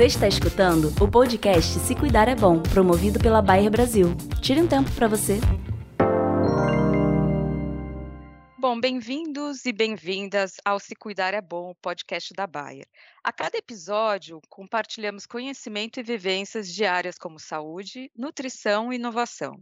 Você 0.00 0.06
está 0.06 0.26
escutando 0.26 0.86
o 0.98 1.06
podcast 1.06 1.78
Se 1.80 1.94
Cuidar 1.94 2.26
é 2.26 2.34
Bom, 2.34 2.62
promovido 2.62 3.20
pela 3.20 3.42
Bayer 3.42 3.70
Brasil. 3.70 4.16
Tire 4.40 4.62
um 4.62 4.66
tempo 4.66 4.90
para 4.92 5.06
você. 5.06 5.34
Bom, 8.58 8.80
bem-vindos 8.80 9.66
e 9.66 9.72
bem-vindas 9.74 10.54
ao 10.64 10.80
Se 10.80 10.96
Cuidar 10.96 11.34
é 11.34 11.42
Bom, 11.42 11.74
podcast 11.82 12.32
da 12.32 12.46
Bayer. 12.46 12.86
A 13.22 13.30
cada 13.30 13.58
episódio, 13.58 14.40
compartilhamos 14.48 15.26
conhecimento 15.26 16.00
e 16.00 16.02
vivências 16.02 16.72
de 16.72 16.86
áreas 16.86 17.18
como 17.18 17.38
saúde, 17.38 18.10
nutrição 18.16 18.90
e 18.90 18.96
inovação. 18.96 19.52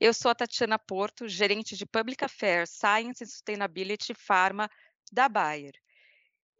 Eu 0.00 0.14
sou 0.14 0.30
a 0.30 0.34
Tatiana 0.34 0.78
Porto, 0.78 1.28
gerente 1.28 1.76
de 1.76 1.84
Public 1.84 2.24
Affairs, 2.24 2.70
Science 2.70 3.22
and 3.22 3.26
Sustainability 3.26 4.14
Pharma 4.14 4.70
da 5.12 5.28
Bayer. 5.28 5.81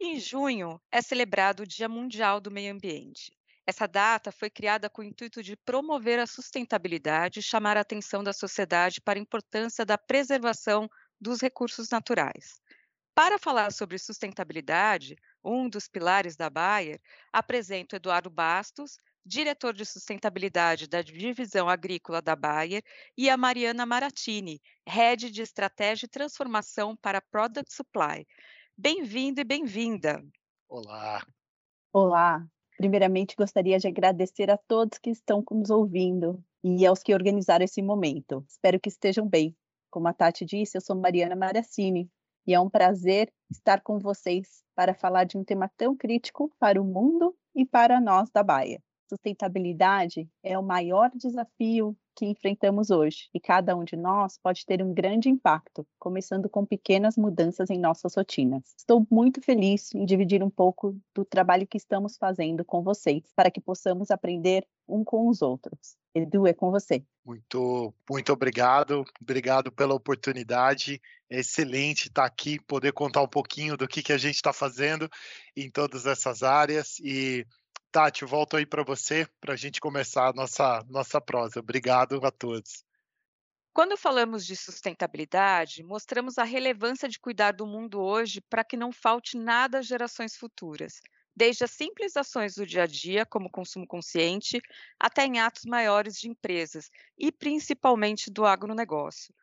Em 0.05 0.19
junho 0.19 0.81
é 0.91 1.01
celebrado 1.01 1.63
o 1.63 1.65
Dia 1.65 1.87
Mundial 1.87 2.41
do 2.41 2.51
Meio 2.51 2.73
Ambiente. 2.73 3.31
Essa 3.65 3.87
data 3.87 4.33
foi 4.33 4.49
criada 4.49 4.89
com 4.89 5.01
o 5.01 5.05
intuito 5.05 5.41
de 5.41 5.55
promover 5.55 6.19
a 6.19 6.27
sustentabilidade 6.27 7.39
e 7.39 7.41
chamar 7.41 7.77
a 7.77 7.79
atenção 7.79 8.21
da 8.21 8.33
sociedade 8.33 8.99
para 8.99 9.17
a 9.17 9.21
importância 9.21 9.85
da 9.85 9.97
preservação 9.97 10.89
dos 11.21 11.39
recursos 11.39 11.87
naturais. 11.89 12.59
Para 13.15 13.39
falar 13.39 13.71
sobre 13.71 13.97
sustentabilidade, 13.97 15.15
um 15.41 15.69
dos 15.69 15.87
pilares 15.87 16.35
da 16.35 16.49
Bayer, 16.49 16.99
apresento 17.31 17.95
Eduardo 17.95 18.29
Bastos, 18.29 18.99
diretor 19.25 19.73
de 19.73 19.85
sustentabilidade 19.85 20.85
da 20.85 21.01
Divisão 21.01 21.69
Agrícola 21.69 22.21
da 22.21 22.35
Bayer, 22.35 22.83
e 23.17 23.29
a 23.29 23.37
Mariana 23.37 23.85
Maratini, 23.85 24.61
head 24.85 25.31
de 25.31 25.41
estratégia 25.41 26.07
e 26.07 26.09
transformação 26.09 26.93
para 26.93 27.21
Product 27.21 27.73
Supply. 27.73 28.27
Bem-vindo 28.75 29.39
e 29.39 29.43
bem-vinda. 29.43 30.25
Olá. 30.67 31.23
Olá. 31.93 32.43
Primeiramente, 32.75 33.35
gostaria 33.35 33.77
de 33.77 33.87
agradecer 33.87 34.49
a 34.49 34.57
todos 34.57 34.97
que 34.97 35.11
estão 35.11 35.43
nos 35.51 35.69
ouvindo 35.69 36.43
e 36.63 36.83
aos 36.83 37.03
que 37.03 37.13
organizaram 37.13 37.63
esse 37.63 37.83
momento. 37.83 38.43
Espero 38.49 38.79
que 38.79 38.89
estejam 38.89 39.29
bem. 39.29 39.55
Como 39.91 40.07
a 40.07 40.13
Tati 40.13 40.43
disse, 40.43 40.75
eu 40.75 40.81
sou 40.81 40.95
Mariana 40.95 41.35
Maracini 41.35 42.09
e 42.47 42.53
é 42.55 42.59
um 42.59 42.67
prazer 42.67 43.31
estar 43.49 43.79
com 43.81 43.99
vocês 43.99 44.63
para 44.75 44.95
falar 44.95 45.25
de 45.25 45.37
um 45.37 45.43
tema 45.43 45.69
tão 45.77 45.95
crítico 45.95 46.51
para 46.57 46.81
o 46.81 46.83
mundo 46.83 47.37
e 47.55 47.63
para 47.63 48.01
nós 48.01 48.31
da 48.31 48.41
Baia. 48.41 48.81
Sustentabilidade 49.07 50.27
é 50.41 50.57
o 50.57 50.63
maior 50.63 51.11
desafio 51.13 51.95
que 52.15 52.25
enfrentamos 52.25 52.89
hoje 52.89 53.29
e 53.33 53.39
cada 53.39 53.75
um 53.75 53.83
de 53.83 53.95
nós 53.95 54.37
pode 54.37 54.65
ter 54.65 54.81
um 54.81 54.93
grande 54.93 55.29
impacto, 55.29 55.85
começando 55.99 56.49
com 56.49 56.65
pequenas 56.65 57.17
mudanças 57.17 57.69
em 57.69 57.79
nossas 57.79 58.15
rotinas. 58.15 58.73
Estou 58.77 59.05
muito 59.09 59.41
feliz 59.41 59.93
em 59.93 60.05
dividir 60.05 60.43
um 60.43 60.49
pouco 60.49 60.95
do 61.13 61.25
trabalho 61.25 61.67
que 61.67 61.77
estamos 61.77 62.17
fazendo 62.17 62.63
com 62.63 62.81
vocês 62.81 63.23
para 63.35 63.51
que 63.51 63.61
possamos 63.61 64.11
aprender 64.11 64.65
um 64.87 65.03
com 65.03 65.27
os 65.27 65.41
outros. 65.41 65.95
Edu, 66.13 66.45
é 66.45 66.53
com 66.53 66.69
você. 66.69 67.03
Muito, 67.25 67.93
muito 68.09 68.33
obrigado. 68.33 69.03
Obrigado 69.21 69.71
pela 69.71 69.95
oportunidade. 69.95 71.01
É 71.29 71.39
excelente 71.39 72.07
estar 72.07 72.25
aqui, 72.25 72.59
poder 72.59 72.91
contar 72.91 73.21
um 73.21 73.27
pouquinho 73.27 73.75
do 73.75 73.87
que, 73.87 74.03
que 74.03 74.13
a 74.13 74.17
gente 74.17 74.35
está 74.35 74.53
fazendo 74.53 75.09
em 75.55 75.71
todas 75.71 76.05
essas 76.05 76.43
áreas 76.43 76.99
e 76.99 77.47
Tati, 77.93 78.25
volto 78.25 78.57
aí 78.57 78.65
para 78.65 78.83
você 78.83 79.27
para 79.39 79.53
a 79.53 79.55
gente 79.55 79.79
começar 79.79 80.29
a 80.29 80.33
nossa, 80.33 80.83
nossa 80.89 81.21
prosa. 81.21 81.59
Obrigado 81.59 82.19
a 82.25 82.31
todos. 82.31 82.83
Quando 83.71 83.95
falamos 83.95 84.47
de 84.47 84.55
sustentabilidade, 84.55 85.83
mostramos 85.83 86.39
a 86.39 86.43
relevância 86.43 87.07
de 87.07 87.19
cuidar 87.19 87.51
do 87.51 87.67
mundo 87.67 88.01
hoje 88.01 88.41
para 88.41 88.63
que 88.63 88.75
não 88.75 88.91
falte 88.91 89.37
nada 89.37 89.77
às 89.77 89.85
gerações 89.85 90.35
futuras, 90.35 91.01
desde 91.35 91.65
as 91.65 91.69
simples 91.69 92.17
ações 92.17 92.55
do 92.55 92.65
dia 92.65 92.81
a 92.81 92.87
dia, 92.87 93.27
como 93.27 93.47
consumo 93.47 93.85
consciente, 93.85 94.59
até 94.99 95.25
em 95.25 95.39
atos 95.39 95.65
maiores 95.65 96.19
de 96.19 96.27
empresas 96.27 96.89
e 97.15 97.31
principalmente 97.31 98.31
do 98.31 98.43
agronegócio. 98.43 99.35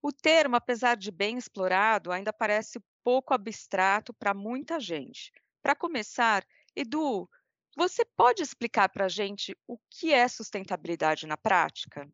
O 0.00 0.12
termo, 0.12 0.54
apesar 0.54 0.96
de 0.96 1.10
bem 1.10 1.36
explorado, 1.36 2.12
ainda 2.12 2.32
parece 2.32 2.80
pouco 3.02 3.34
abstrato 3.34 4.14
para 4.14 4.32
muita 4.32 4.78
gente. 4.78 5.32
Para 5.60 5.74
começar, 5.74 6.46
Edu, 6.76 7.28
você 7.76 8.04
pode 8.04 8.42
explicar 8.42 8.88
para 8.88 9.06
a 9.06 9.08
gente 9.08 9.56
o 9.66 9.78
que 9.90 10.12
é 10.12 10.26
sustentabilidade 10.28 11.26
na 11.26 11.36
prática? 11.36 12.08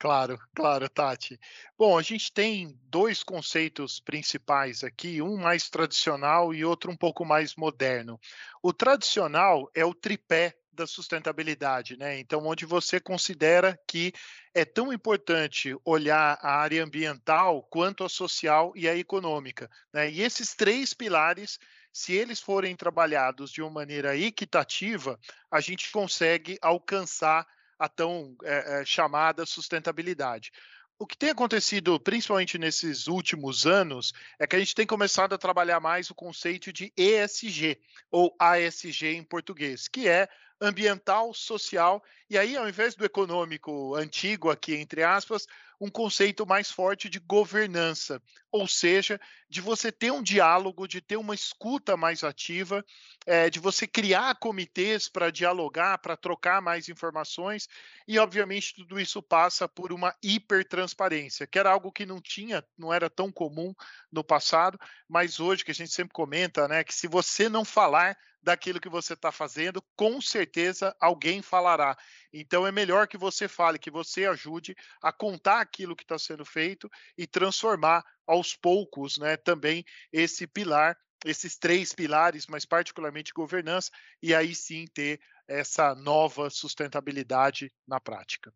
Claro, 0.00 0.38
claro, 0.54 0.88
Tati. 0.88 1.38
Bom, 1.78 1.96
a 1.96 2.02
gente 2.02 2.32
tem 2.32 2.76
dois 2.84 3.22
conceitos 3.22 4.00
principais 4.00 4.82
aqui, 4.82 5.22
um 5.22 5.36
mais 5.36 5.70
tradicional 5.70 6.52
e 6.52 6.64
outro 6.64 6.90
um 6.90 6.96
pouco 6.96 7.24
mais 7.24 7.54
moderno. 7.54 8.18
O 8.60 8.72
tradicional 8.72 9.70
é 9.74 9.84
o 9.84 9.94
tripé 9.94 10.56
da 10.72 10.86
sustentabilidade, 10.86 11.96
né? 11.96 12.18
Então, 12.18 12.46
onde 12.46 12.64
você 12.64 12.98
considera 12.98 13.78
que 13.86 14.12
é 14.54 14.64
tão 14.64 14.92
importante 14.92 15.76
olhar 15.84 16.38
a 16.42 16.56
área 16.56 16.82
ambiental 16.82 17.62
quanto 17.70 18.02
a 18.02 18.08
social 18.08 18.72
e 18.74 18.88
a 18.88 18.96
econômica, 18.96 19.70
né? 19.92 20.10
E 20.10 20.22
esses 20.22 20.54
três 20.54 20.94
pilares 20.94 21.58
se 21.92 22.14
eles 22.14 22.40
forem 22.40 22.74
trabalhados 22.74 23.50
de 23.50 23.60
uma 23.60 23.70
maneira 23.70 24.16
equitativa, 24.16 25.18
a 25.50 25.60
gente 25.60 25.90
consegue 25.90 26.58
alcançar 26.62 27.46
a 27.78 27.88
tão 27.88 28.36
é, 28.44 28.80
é, 28.80 28.84
chamada 28.84 29.44
sustentabilidade. 29.44 30.52
O 30.98 31.06
que 31.06 31.18
tem 31.18 31.30
acontecido, 31.30 31.98
principalmente 31.98 32.56
nesses 32.58 33.08
últimos 33.08 33.66
anos, 33.66 34.12
é 34.38 34.46
que 34.46 34.54
a 34.54 34.58
gente 34.58 34.74
tem 34.74 34.86
começado 34.86 35.34
a 35.34 35.38
trabalhar 35.38 35.80
mais 35.80 36.08
o 36.10 36.14
conceito 36.14 36.72
de 36.72 36.92
ESG, 36.96 37.76
ou 38.08 38.34
ASG 38.38 39.08
em 39.16 39.24
português, 39.24 39.88
que 39.88 40.08
é 40.08 40.28
ambiental, 40.60 41.34
social, 41.34 42.02
e 42.30 42.38
aí, 42.38 42.56
ao 42.56 42.68
invés 42.68 42.94
do 42.94 43.04
econômico 43.04 43.96
antigo, 43.96 44.48
aqui 44.48 44.76
entre 44.76 45.02
aspas, 45.02 45.46
um 45.82 45.90
conceito 45.90 46.46
mais 46.46 46.70
forte 46.70 47.08
de 47.08 47.18
governança, 47.18 48.22
ou 48.52 48.68
seja, 48.68 49.20
de 49.48 49.60
você 49.60 49.90
ter 49.90 50.12
um 50.12 50.22
diálogo, 50.22 50.86
de 50.86 51.00
ter 51.00 51.16
uma 51.16 51.34
escuta 51.34 51.96
mais 51.96 52.22
ativa, 52.22 52.84
é, 53.26 53.50
de 53.50 53.58
você 53.58 53.84
criar 53.84 54.36
comitês 54.36 55.08
para 55.08 55.32
dialogar, 55.32 55.98
para 55.98 56.16
trocar 56.16 56.62
mais 56.62 56.88
informações, 56.88 57.68
e 58.06 58.16
obviamente 58.16 58.76
tudo 58.76 59.00
isso 59.00 59.20
passa 59.20 59.68
por 59.68 59.92
uma 59.92 60.14
hipertransparência, 60.22 61.48
que 61.48 61.58
era 61.58 61.72
algo 61.72 61.90
que 61.90 62.06
não 62.06 62.20
tinha, 62.20 62.64
não 62.78 62.94
era 62.94 63.10
tão 63.10 63.32
comum 63.32 63.74
no 64.10 64.22
passado, 64.22 64.78
mas 65.08 65.40
hoje 65.40 65.64
que 65.64 65.72
a 65.72 65.74
gente 65.74 65.90
sempre 65.90 66.12
comenta, 66.14 66.68
né, 66.68 66.84
que 66.84 66.94
se 66.94 67.08
você 67.08 67.48
não 67.48 67.64
falar 67.64 68.16
daquilo 68.42 68.80
que 68.80 68.88
você 68.88 69.14
está 69.14 69.30
fazendo, 69.30 69.82
com 69.96 70.20
certeza 70.20 70.94
alguém 71.00 71.40
falará. 71.40 71.96
Então 72.32 72.66
é 72.66 72.72
melhor 72.72 73.06
que 73.06 73.18
você 73.18 73.46
fale, 73.46 73.78
que 73.78 73.90
você 73.90 74.24
ajude 74.26 74.74
a 75.02 75.12
contar 75.12 75.60
aquilo 75.60 75.94
que 75.94 76.04
está 76.04 76.18
sendo 76.18 76.44
feito 76.44 76.88
e 77.16 77.26
transformar 77.26 78.02
aos 78.26 78.56
poucos, 78.56 79.18
né, 79.18 79.36
também 79.36 79.84
esse 80.12 80.46
pilar, 80.46 80.96
esses 81.24 81.56
três 81.58 81.92
pilares, 81.92 82.46
mas 82.46 82.64
particularmente 82.64 83.32
governança, 83.32 83.90
e 84.22 84.34
aí 84.34 84.54
sim 84.54 84.86
ter 84.92 85.20
essa 85.46 85.94
nova 85.94 86.48
sustentabilidade 86.50 87.70
na 87.86 88.00
prática. 88.00 88.52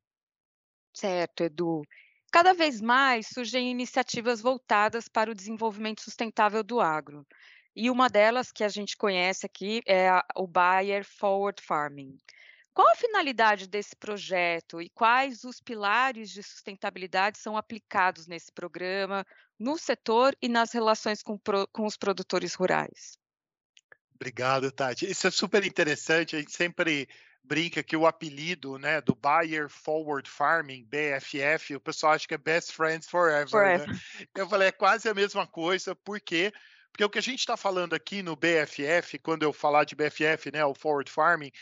Certo, 0.94 1.44
Edu. 1.44 1.82
Cada 2.32 2.52
vez 2.52 2.80
mais 2.80 3.28
surgem 3.28 3.70
iniciativas 3.70 4.40
voltadas 4.40 5.08
para 5.08 5.30
o 5.30 5.34
desenvolvimento 5.34 6.02
sustentável 6.02 6.62
do 6.62 6.80
agro. 6.80 7.26
E 7.74 7.90
uma 7.90 8.08
delas 8.08 8.50
que 8.50 8.64
a 8.64 8.68
gente 8.68 8.96
conhece 8.96 9.44
aqui 9.44 9.82
é 9.86 10.08
o 10.34 10.46
Bayer 10.46 11.04
Forward 11.04 11.62
Farming. 11.62 12.18
Qual 12.76 12.90
a 12.90 12.94
finalidade 12.94 13.66
desse 13.66 13.96
projeto 13.96 14.82
e 14.82 14.90
quais 14.90 15.44
os 15.44 15.62
pilares 15.62 16.28
de 16.28 16.42
sustentabilidade 16.42 17.38
são 17.38 17.56
aplicados 17.56 18.26
nesse 18.26 18.52
programa, 18.52 19.24
no 19.58 19.78
setor 19.78 20.36
e 20.42 20.46
nas 20.46 20.72
relações 20.72 21.22
com, 21.22 21.40
com 21.72 21.86
os 21.86 21.96
produtores 21.96 22.52
rurais? 22.52 23.18
Obrigado, 24.14 24.70
Tati. 24.70 25.10
Isso 25.10 25.26
é 25.26 25.30
super 25.30 25.64
interessante. 25.64 26.36
A 26.36 26.38
gente 26.38 26.52
sempre 26.52 27.08
brinca 27.42 27.82
que 27.82 27.96
o 27.96 28.06
apelido 28.06 28.76
né, 28.76 29.00
do 29.00 29.14
Bayer 29.14 29.70
Forward 29.70 30.28
Farming, 30.28 30.84
BFF, 30.84 31.76
o 31.76 31.80
pessoal 31.80 32.12
acha 32.12 32.28
que 32.28 32.34
é 32.34 32.38
Best 32.38 32.74
Friends 32.74 33.08
Forever. 33.08 33.44
Né? 33.44 33.48
Forever. 33.48 33.88
Né? 33.88 34.00
Eu 34.34 34.46
falei, 34.46 34.68
é 34.68 34.72
quase 34.72 35.08
a 35.08 35.14
mesma 35.14 35.46
coisa, 35.46 35.96
porque 35.96 36.52
porque 36.96 37.04
o 37.04 37.10
que 37.10 37.18
a 37.18 37.22
gente 37.22 37.40
está 37.40 37.58
falando 37.58 37.92
aqui 37.92 38.22
no 38.22 38.34
BFF, 38.34 39.18
quando 39.18 39.42
eu 39.42 39.52
falar 39.52 39.84
de 39.84 39.94
BFF, 39.94 40.50
né, 40.50 40.64
o 40.64 40.74
Forward 40.74 41.10
Farming, 41.10 41.52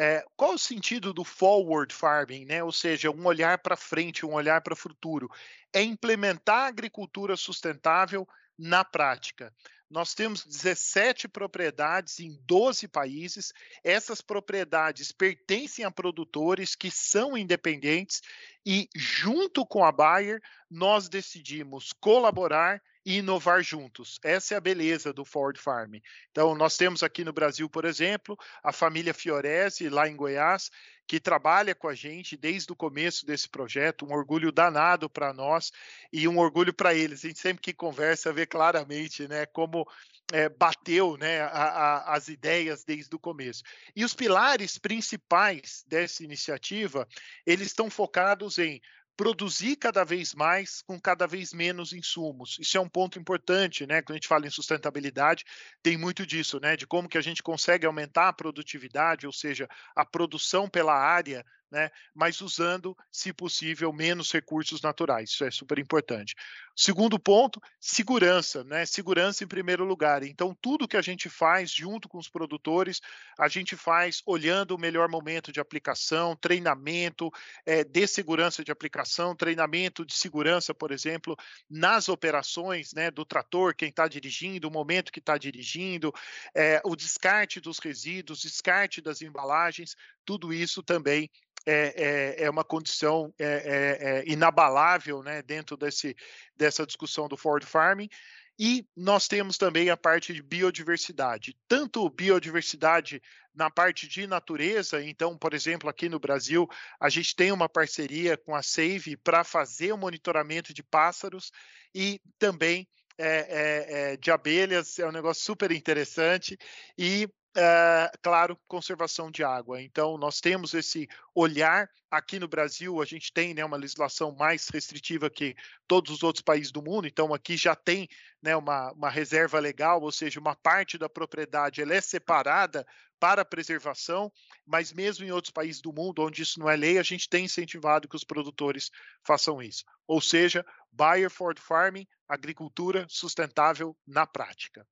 é, 0.00 0.24
qual 0.36 0.54
o 0.54 0.58
sentido 0.58 1.12
do 1.12 1.24
forward 1.24 1.92
farming, 1.92 2.44
né? 2.44 2.62
Ou 2.62 2.70
seja, 2.70 3.10
um 3.10 3.26
olhar 3.26 3.58
para 3.58 3.76
frente, 3.76 4.24
um 4.24 4.32
olhar 4.32 4.60
para 4.60 4.72
o 4.72 4.76
futuro. 4.76 5.28
É 5.72 5.82
implementar 5.82 6.66
a 6.66 6.68
agricultura 6.68 7.36
sustentável 7.36 8.26
na 8.56 8.84
prática. 8.84 9.52
Nós 9.90 10.14
temos 10.14 10.44
17 10.46 11.26
propriedades 11.26 12.20
em 12.20 12.38
12 12.46 12.86
países. 12.86 13.52
Essas 13.82 14.20
propriedades 14.20 15.10
pertencem 15.10 15.84
a 15.84 15.90
produtores 15.90 16.76
que 16.76 16.92
são 16.92 17.36
independentes 17.36 18.22
e, 18.64 18.88
junto 18.94 19.66
com 19.66 19.84
a 19.84 19.90
Bayer, 19.90 20.40
nós 20.70 21.08
decidimos 21.08 21.92
colaborar 21.92 22.80
e 23.04 23.18
inovar 23.18 23.62
juntos. 23.62 24.18
Essa 24.22 24.54
é 24.54 24.56
a 24.56 24.60
beleza 24.60 25.12
do 25.12 25.24
Forward 25.24 25.60
Farm. 25.60 25.94
Então, 26.30 26.54
nós 26.54 26.76
temos 26.76 27.02
aqui 27.02 27.24
no 27.24 27.32
Brasil, 27.32 27.68
por 27.68 27.84
exemplo, 27.84 28.38
a 28.62 28.72
família 28.72 29.14
Fiorese, 29.14 29.88
lá 29.88 30.08
em 30.08 30.16
Goiás, 30.16 30.70
que 31.06 31.18
trabalha 31.18 31.74
com 31.74 31.88
a 31.88 31.94
gente 31.94 32.36
desde 32.36 32.70
o 32.70 32.76
começo 32.76 33.24
desse 33.24 33.48
projeto, 33.48 34.04
um 34.04 34.12
orgulho 34.12 34.52
danado 34.52 35.08
para 35.08 35.32
nós 35.32 35.72
e 36.12 36.28
um 36.28 36.38
orgulho 36.38 36.72
para 36.74 36.94
eles. 36.94 37.24
A 37.24 37.28
gente 37.28 37.40
sempre 37.40 37.62
que 37.62 37.72
conversa 37.72 38.30
vê 38.30 38.44
claramente 38.44 39.26
né, 39.26 39.46
como 39.46 39.88
é, 40.32 40.50
bateu 40.50 41.16
né, 41.16 41.40
a, 41.40 41.46
a, 41.46 42.14
as 42.14 42.28
ideias 42.28 42.84
desde 42.84 43.14
o 43.16 43.18
começo. 43.18 43.62
E 43.96 44.04
os 44.04 44.12
pilares 44.12 44.76
principais 44.76 45.82
dessa 45.88 46.22
iniciativa, 46.22 47.08
eles 47.46 47.68
estão 47.68 47.88
focados 47.88 48.58
em 48.58 48.80
produzir 49.18 49.74
cada 49.74 50.04
vez 50.04 50.32
mais 50.32 50.80
com 50.80 50.98
cada 50.98 51.26
vez 51.26 51.52
menos 51.52 51.92
insumos. 51.92 52.56
Isso 52.60 52.78
é 52.78 52.80
um 52.80 52.88
ponto 52.88 53.18
importante, 53.18 53.84
né? 53.84 54.00
Quando 54.00 54.12
a 54.12 54.14
gente 54.14 54.28
fala 54.28 54.46
em 54.46 54.50
sustentabilidade, 54.50 55.44
tem 55.82 55.98
muito 55.98 56.24
disso, 56.24 56.60
né? 56.60 56.76
De 56.76 56.86
como 56.86 57.08
que 57.08 57.18
a 57.18 57.20
gente 57.20 57.42
consegue 57.42 57.84
aumentar 57.84 58.28
a 58.28 58.32
produtividade, 58.32 59.26
ou 59.26 59.32
seja, 59.32 59.68
a 59.96 60.06
produção 60.06 60.68
pela 60.70 60.94
área 60.94 61.44
né? 61.70 61.90
mas 62.14 62.40
usando, 62.40 62.96
se 63.10 63.32
possível, 63.32 63.92
menos 63.92 64.32
recursos 64.32 64.80
naturais. 64.80 65.30
Isso 65.30 65.44
é 65.44 65.50
super 65.50 65.78
importante. 65.78 66.34
Segundo 66.80 67.18
ponto, 67.18 67.60
segurança, 67.80 68.62
né? 68.62 68.86
Segurança 68.86 69.42
em 69.42 69.48
primeiro 69.48 69.84
lugar. 69.84 70.22
Então, 70.22 70.56
tudo 70.60 70.86
que 70.86 70.96
a 70.96 71.02
gente 71.02 71.28
faz 71.28 71.72
junto 71.72 72.08
com 72.08 72.18
os 72.18 72.28
produtores, 72.28 73.00
a 73.36 73.48
gente 73.48 73.74
faz 73.74 74.22
olhando 74.24 74.76
o 74.76 74.78
melhor 74.78 75.08
momento 75.08 75.50
de 75.50 75.58
aplicação, 75.58 76.36
treinamento 76.36 77.32
é, 77.66 77.82
de 77.82 78.06
segurança 78.06 78.62
de 78.62 78.70
aplicação, 78.70 79.34
treinamento 79.34 80.06
de 80.06 80.14
segurança, 80.14 80.72
por 80.72 80.92
exemplo, 80.92 81.36
nas 81.68 82.08
operações 82.08 82.92
né, 82.92 83.10
do 83.10 83.24
trator, 83.24 83.74
quem 83.74 83.88
está 83.88 84.06
dirigindo, 84.06 84.68
o 84.68 84.70
momento 84.70 85.10
que 85.10 85.18
está 85.18 85.36
dirigindo, 85.36 86.12
é, 86.54 86.80
o 86.84 86.94
descarte 86.94 87.60
dos 87.60 87.80
resíduos, 87.80 88.42
descarte 88.42 89.00
das 89.00 89.20
embalagens, 89.20 89.96
tudo 90.28 90.52
isso 90.52 90.82
também 90.82 91.30
é, 91.64 92.36
é, 92.36 92.44
é 92.44 92.50
uma 92.50 92.62
condição 92.62 93.32
é, 93.38 93.46
é, 93.46 94.08
é, 94.10 94.24
inabalável 94.30 95.22
né, 95.22 95.40
dentro 95.40 95.74
desse, 95.74 96.14
dessa 96.54 96.84
discussão 96.84 97.26
do 97.28 97.34
Ford 97.34 97.64
Farming. 97.64 98.10
E 98.58 98.86
nós 98.94 99.26
temos 99.26 99.56
também 99.56 99.88
a 99.88 99.96
parte 99.96 100.34
de 100.34 100.42
biodiversidade, 100.42 101.56
tanto 101.66 102.10
biodiversidade 102.10 103.22
na 103.54 103.70
parte 103.70 104.06
de 104.06 104.26
natureza, 104.26 105.02
então, 105.02 105.38
por 105.38 105.54
exemplo, 105.54 105.88
aqui 105.88 106.10
no 106.10 106.18
Brasil, 106.18 106.68
a 107.00 107.08
gente 107.08 107.34
tem 107.34 107.50
uma 107.50 107.70
parceria 107.70 108.36
com 108.36 108.54
a 108.54 108.62
Save 108.62 109.16
para 109.16 109.44
fazer 109.44 109.92
o 109.92 109.96
monitoramento 109.96 110.74
de 110.74 110.82
pássaros 110.82 111.50
e 111.94 112.20
também 112.38 112.86
é, 113.16 113.26
é, 113.26 114.12
é, 114.12 114.16
de 114.18 114.30
abelhas, 114.30 114.98
é 114.98 115.08
um 115.08 115.12
negócio 115.12 115.42
super 115.42 115.72
interessante. 115.72 116.58
E 116.98 117.26
é, 117.56 118.10
claro, 118.22 118.58
conservação 118.68 119.30
de 119.30 119.42
água. 119.42 119.80
Então, 119.82 120.16
nós 120.18 120.40
temos 120.40 120.74
esse 120.74 121.08
olhar. 121.34 121.88
Aqui 122.10 122.38
no 122.38 122.48
Brasil, 122.48 123.02
a 123.02 123.04
gente 123.04 123.32
tem 123.32 123.52
né, 123.52 123.64
uma 123.64 123.76
legislação 123.76 124.34
mais 124.34 124.68
restritiva 124.68 125.28
que 125.28 125.54
todos 125.86 126.10
os 126.10 126.22
outros 126.22 126.42
países 126.42 126.70
do 126.70 126.82
mundo. 126.82 127.06
Então, 127.06 127.34
aqui 127.34 127.56
já 127.56 127.74
tem 127.74 128.08
né, 128.42 128.56
uma, 128.56 128.92
uma 128.92 129.10
reserva 129.10 129.58
legal, 129.58 130.00
ou 130.00 130.12
seja, 130.12 130.40
uma 130.40 130.54
parte 130.54 130.96
da 130.96 131.08
propriedade 131.08 131.82
ela 131.82 131.94
é 131.94 132.00
separada 132.00 132.86
para 133.18 133.44
preservação, 133.44 134.32
mas 134.64 134.92
mesmo 134.92 135.24
em 135.24 135.32
outros 135.32 135.50
países 135.50 135.80
do 135.80 135.92
mundo 135.92 136.22
onde 136.22 136.42
isso 136.42 136.60
não 136.60 136.70
é 136.70 136.76
lei, 136.76 136.98
a 136.98 137.02
gente 137.02 137.28
tem 137.28 137.46
incentivado 137.46 138.08
que 138.08 138.16
os 138.16 138.24
produtores 138.24 138.90
façam 139.26 139.60
isso. 139.60 139.84
Ou 140.06 140.20
seja, 140.20 140.64
Buyer 140.92 141.30
for 141.30 141.58
Farming, 141.58 142.06
agricultura 142.28 143.06
sustentável 143.08 143.96
na 144.06 144.26
prática. 144.26 144.86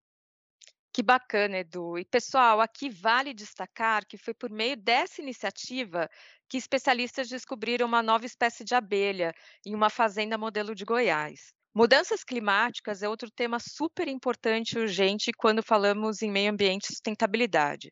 Que 0.96 1.02
bacana, 1.02 1.58
Edu. 1.58 1.98
E, 1.98 2.06
pessoal, 2.06 2.58
aqui 2.58 2.88
vale 2.88 3.34
destacar 3.34 4.06
que 4.06 4.16
foi 4.16 4.32
por 4.32 4.48
meio 4.48 4.78
dessa 4.78 5.20
iniciativa 5.20 6.08
que 6.48 6.56
especialistas 6.56 7.28
descobriram 7.28 7.86
uma 7.86 8.02
nova 8.02 8.24
espécie 8.24 8.64
de 8.64 8.74
abelha 8.74 9.34
em 9.66 9.74
uma 9.74 9.90
fazenda 9.90 10.38
modelo 10.38 10.74
de 10.74 10.86
Goiás. 10.86 11.52
Mudanças 11.74 12.24
climáticas 12.24 13.02
é 13.02 13.08
outro 13.10 13.30
tema 13.30 13.58
super 13.60 14.08
importante 14.08 14.72
e 14.72 14.78
urgente 14.78 15.32
quando 15.36 15.62
falamos 15.62 16.22
em 16.22 16.30
meio 16.30 16.50
ambiente 16.50 16.84
e 16.84 16.94
sustentabilidade. 16.94 17.90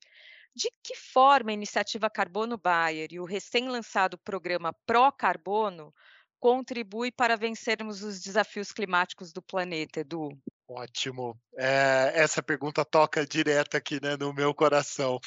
De 0.57 0.71
que 0.83 0.97
forma 0.97 1.51
a 1.51 1.53
iniciativa 1.53 2.09
Carbono 2.09 2.57
Bayer 2.57 3.09
e 3.13 3.21
o 3.21 3.27
recém-lançado 3.27 4.17
programa 4.17 4.75
Pro 4.87 5.13
Carbono 5.13 5.93
contribui 6.41 7.13
para 7.13 7.37
vencermos 7.37 8.03
os 8.03 8.19
desafios 8.23 8.73
climáticos 8.73 9.31
do 9.31 9.43
planeta, 9.43 10.01
Edu? 10.01 10.31
Ótimo. 10.67 11.39
É, 11.57 12.13
essa 12.15 12.43
pergunta 12.43 12.85
toca 12.85 13.27
direto 13.27 13.77
aqui 13.77 14.01
né, 14.03 14.17
no 14.17 14.33
meu 14.33 14.55
coração. 14.55 15.21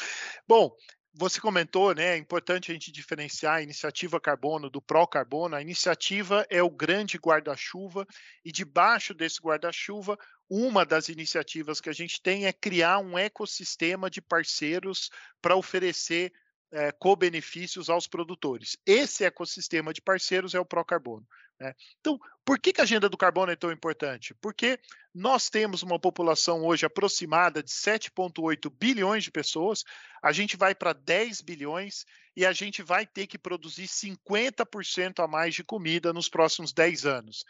Bom, 0.47 0.75
você 1.13 1.39
comentou, 1.39 1.93
né? 1.95 2.13
É 2.13 2.17
importante 2.17 2.71
a 2.71 2.73
gente 2.73 2.91
diferenciar 2.91 3.55
a 3.55 3.61
iniciativa 3.61 4.19
carbono 4.19 4.69
do 4.69 4.81
pró-carbono. 4.81 5.55
A 5.55 5.61
iniciativa 5.61 6.45
é 6.49 6.61
o 6.61 6.69
grande 6.69 7.17
guarda-chuva, 7.17 8.05
e 8.45 8.51
debaixo 8.51 9.13
desse 9.13 9.39
guarda-chuva, 9.41 10.17
uma 10.49 10.85
das 10.85 11.09
iniciativas 11.09 11.81
que 11.81 11.89
a 11.89 11.93
gente 11.93 12.21
tem 12.21 12.45
é 12.45 12.53
criar 12.53 12.99
um 12.99 13.17
ecossistema 13.17 14.09
de 14.09 14.21
parceiros 14.21 15.09
para 15.41 15.55
oferecer 15.55 16.31
é, 16.71 16.91
co-benefícios 16.91 17.89
aos 17.89 18.07
produtores. 18.07 18.77
Esse 18.85 19.23
ecossistema 19.23 19.93
de 19.93 20.01
parceiros 20.01 20.53
é 20.53 20.59
o 20.59 20.65
pró-carbono. 20.65 21.25
Né? 21.59 21.73
Então, 21.99 22.19
por 22.45 22.59
que, 22.59 22.71
que 22.71 22.81
a 22.81 22.83
agenda 22.83 23.09
do 23.09 23.17
carbono 23.17 23.51
é 23.51 23.55
tão 23.55 23.71
importante? 23.71 24.33
Porque 24.35 24.79
nós 25.13 25.49
temos 25.49 25.81
uma 25.81 25.99
população 25.99 26.63
hoje 26.63 26.85
aproximada 26.85 27.63
de 27.63 27.71
7,8 27.71 28.69
bilhões 28.69 29.23
de 29.23 29.31
pessoas, 29.31 29.83
a 30.21 30.31
gente 30.31 30.55
vai 30.55 30.75
para 30.75 30.93
10 30.93 31.41
bilhões 31.41 32.05
e 32.35 32.45
a 32.45 32.53
gente 32.53 32.83
vai 32.83 33.05
ter 33.05 33.27
que 33.27 33.37
produzir 33.37 33.87
50% 33.87 35.23
a 35.23 35.27
mais 35.27 35.55
de 35.55 35.63
comida 35.63 36.13
nos 36.13 36.29
próximos 36.29 36.71
10 36.71 37.05
anos. 37.05 37.43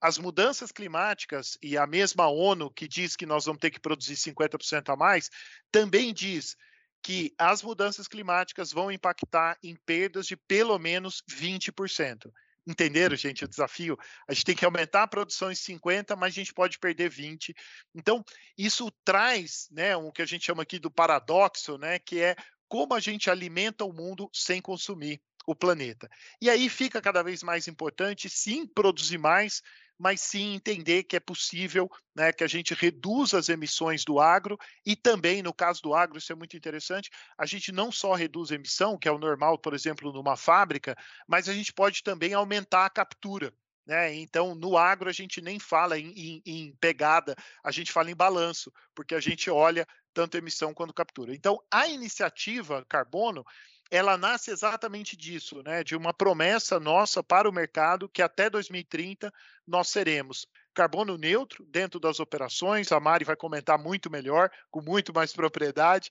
As 0.00 0.18
mudanças 0.18 0.70
climáticas 0.70 1.56
e 1.62 1.78
a 1.78 1.86
mesma 1.86 2.28
ONU 2.28 2.70
que 2.70 2.86
diz 2.86 3.16
que 3.16 3.24
nós 3.24 3.46
vamos 3.46 3.60
ter 3.60 3.70
que 3.70 3.80
produzir 3.80 4.16
50% 4.16 4.92
a 4.92 4.96
mais, 4.96 5.30
também 5.72 6.12
diz 6.12 6.56
que 7.04 7.34
as 7.38 7.62
mudanças 7.62 8.08
climáticas 8.08 8.72
vão 8.72 8.90
impactar 8.90 9.58
em 9.62 9.76
perdas 9.76 10.26
de 10.26 10.38
pelo 10.38 10.78
menos 10.78 11.22
20%. 11.30 12.32
Entenderam, 12.66 13.14
gente, 13.14 13.44
o 13.44 13.48
desafio? 13.48 13.98
A 14.26 14.32
gente 14.32 14.46
tem 14.46 14.56
que 14.56 14.64
aumentar 14.64 15.02
a 15.02 15.06
produção 15.06 15.52
em 15.52 15.54
50, 15.54 16.16
mas 16.16 16.32
a 16.32 16.36
gente 16.36 16.54
pode 16.54 16.78
perder 16.78 17.10
20. 17.10 17.54
Então, 17.94 18.24
isso 18.56 18.90
traz, 19.04 19.68
né, 19.70 19.94
o 19.94 20.10
que 20.10 20.22
a 20.22 20.26
gente 20.26 20.46
chama 20.46 20.62
aqui 20.62 20.78
do 20.78 20.90
paradoxo, 20.90 21.76
né, 21.76 21.98
que 21.98 22.22
é 22.22 22.34
como 22.66 22.94
a 22.94 23.00
gente 23.00 23.28
alimenta 23.28 23.84
o 23.84 23.92
mundo 23.92 24.30
sem 24.32 24.62
consumir 24.62 25.20
o 25.46 25.54
planeta. 25.54 26.08
E 26.40 26.48
aí 26.48 26.70
fica 26.70 27.02
cada 27.02 27.22
vez 27.22 27.42
mais 27.42 27.68
importante, 27.68 28.30
sim, 28.30 28.66
produzir 28.66 29.18
mais, 29.18 29.60
mas 29.98 30.20
sim 30.20 30.54
entender 30.54 31.04
que 31.04 31.16
é 31.16 31.20
possível 31.20 31.88
né, 32.14 32.32
que 32.32 32.44
a 32.44 32.46
gente 32.46 32.74
reduza 32.74 33.38
as 33.38 33.48
emissões 33.48 34.04
do 34.04 34.20
agro 34.20 34.58
e 34.84 34.96
também, 34.96 35.42
no 35.42 35.52
caso 35.52 35.82
do 35.82 35.94
agro, 35.94 36.18
isso 36.18 36.32
é 36.32 36.34
muito 36.34 36.56
interessante, 36.56 37.10
a 37.38 37.46
gente 37.46 37.72
não 37.72 37.90
só 37.92 38.14
reduz 38.14 38.50
a 38.50 38.56
emissão, 38.56 38.98
que 38.98 39.08
é 39.08 39.12
o 39.12 39.18
normal, 39.18 39.58
por 39.58 39.74
exemplo, 39.74 40.12
numa 40.12 40.36
fábrica, 40.36 40.96
mas 41.28 41.48
a 41.48 41.54
gente 41.54 41.72
pode 41.72 42.02
também 42.02 42.34
aumentar 42.34 42.86
a 42.86 42.90
captura. 42.90 43.52
Né? 43.86 44.14
Então, 44.14 44.54
no 44.54 44.78
agro, 44.78 45.10
a 45.10 45.12
gente 45.12 45.42
nem 45.42 45.58
fala 45.58 45.98
em, 45.98 46.12
em, 46.16 46.42
em 46.46 46.76
pegada, 46.76 47.36
a 47.62 47.70
gente 47.70 47.92
fala 47.92 48.10
em 48.10 48.16
balanço, 48.16 48.72
porque 48.94 49.14
a 49.14 49.20
gente 49.20 49.50
olha 49.50 49.86
tanto 50.14 50.38
emissão 50.38 50.72
quanto 50.72 50.94
captura. 50.94 51.34
Então, 51.34 51.60
a 51.70 51.86
iniciativa 51.88 52.84
carbono 52.88 53.44
ela 53.94 54.18
nasce 54.18 54.50
exatamente 54.50 55.16
disso, 55.16 55.62
né? 55.62 55.84
De 55.84 55.94
uma 55.94 56.12
promessa 56.12 56.80
nossa 56.80 57.22
para 57.22 57.48
o 57.48 57.52
mercado 57.52 58.08
que 58.08 58.22
até 58.22 58.50
2030 58.50 59.32
nós 59.64 59.88
seremos 59.88 60.48
carbono 60.74 61.16
neutro 61.16 61.64
dentro 61.66 62.00
das 62.00 62.18
operações. 62.18 62.90
A 62.90 62.98
Mari 62.98 63.24
vai 63.24 63.36
comentar 63.36 63.78
muito 63.78 64.10
melhor, 64.10 64.50
com 64.68 64.82
muito 64.82 65.14
mais 65.14 65.32
propriedade. 65.32 66.10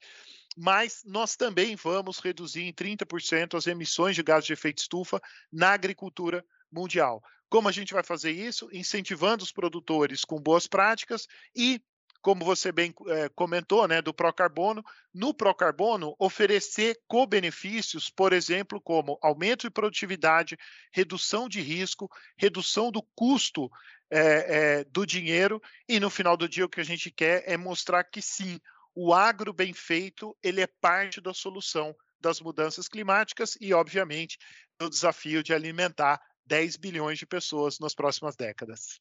Mas 0.55 1.01
nós 1.05 1.35
também 1.35 1.75
vamos 1.75 2.19
reduzir 2.19 2.63
em 2.63 2.71
30% 2.71 3.57
as 3.57 3.67
emissões 3.67 4.15
de 4.15 4.23
gases 4.23 4.45
de 4.45 4.53
efeito 4.53 4.77
estufa 4.77 5.19
na 5.51 5.71
agricultura 5.71 6.41
mundial. 6.71 7.21
Como 7.49 7.67
a 7.67 7.71
gente 7.73 7.93
vai 7.93 8.01
fazer 8.01 8.31
isso? 8.31 8.69
Incentivando 8.71 9.43
os 9.43 9.51
produtores 9.51 10.23
com 10.23 10.39
boas 10.39 10.67
práticas 10.67 11.27
e 11.53 11.81
como 12.23 12.45
você 12.45 12.71
bem 12.71 12.95
é, 13.07 13.27
comentou, 13.35 13.85
né, 13.85 14.01
do 14.01 14.13
Procarbono, 14.13 14.81
no 15.13 15.33
Procarbono 15.33 16.15
oferecer 16.17 16.97
co-benefícios, 17.05 18.09
por 18.09 18.31
exemplo, 18.31 18.79
como 18.79 19.19
aumento 19.21 19.67
de 19.67 19.69
produtividade, 19.69 20.57
redução 20.91 21.49
de 21.49 21.59
risco, 21.59 22.09
redução 22.37 22.89
do 22.89 23.03
custo 23.13 23.69
é, 24.09 24.19
é, 24.19 24.83
do 24.85 25.05
dinheiro, 25.05 25.61
e 25.87 25.99
no 25.99 26.09
final 26.09 26.37
do 26.37 26.47
dia 26.47 26.65
o 26.65 26.69
que 26.69 26.79
a 26.79 26.85
gente 26.85 27.11
quer 27.11 27.43
é 27.45 27.57
mostrar 27.57 28.05
que 28.05 28.21
sim, 28.21 28.57
o 28.95 29.13
agro 29.13 29.51
bem 29.51 29.73
feito 29.73 30.35
ele 30.41 30.61
é 30.61 30.67
parte 30.79 31.19
da 31.19 31.33
solução 31.33 31.93
das 32.21 32.39
mudanças 32.39 32.87
climáticas 32.87 33.57
e, 33.59 33.73
obviamente, 33.73 34.37
do 34.79 34.89
desafio 34.89 35.43
de 35.43 35.53
alimentar 35.53 36.21
10 36.45 36.77
bilhões 36.77 37.19
de 37.19 37.25
pessoas 37.25 37.79
nas 37.79 37.93
próximas 37.93 38.37
décadas. 38.37 38.99